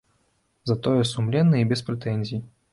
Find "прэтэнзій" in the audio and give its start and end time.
1.91-2.45